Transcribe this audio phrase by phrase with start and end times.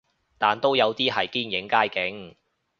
[0.39, 2.35] 但都有啲係堅影街景